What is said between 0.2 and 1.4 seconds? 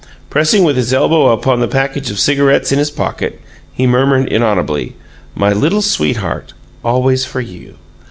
Pressing with his elbow